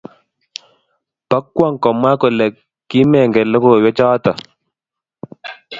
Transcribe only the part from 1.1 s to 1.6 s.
Bo